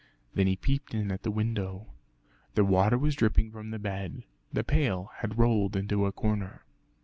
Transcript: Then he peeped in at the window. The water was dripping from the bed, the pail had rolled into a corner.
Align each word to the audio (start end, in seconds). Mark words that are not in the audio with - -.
Then 0.33 0.47
he 0.47 0.55
peeped 0.55 0.95
in 0.95 1.11
at 1.11 1.21
the 1.21 1.29
window. 1.29 1.93
The 2.55 2.65
water 2.65 2.97
was 2.97 3.13
dripping 3.13 3.51
from 3.51 3.69
the 3.69 3.77
bed, 3.77 4.23
the 4.51 4.63
pail 4.63 5.11
had 5.17 5.37
rolled 5.37 5.75
into 5.75 6.07
a 6.07 6.11
corner. 6.11 6.65